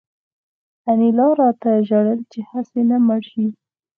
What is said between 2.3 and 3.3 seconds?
چې هسې نه مړ